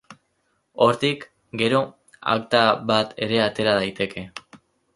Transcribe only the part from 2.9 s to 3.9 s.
bat ere atera